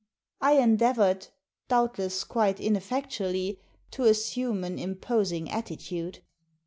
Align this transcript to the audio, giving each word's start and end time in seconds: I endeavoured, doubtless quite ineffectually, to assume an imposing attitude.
I 0.41 0.53
endeavoured, 0.53 1.27
doubtless 1.67 2.23
quite 2.23 2.59
ineffectually, 2.59 3.59
to 3.91 4.05
assume 4.05 4.63
an 4.63 4.79
imposing 4.79 5.47
attitude. 5.51 6.23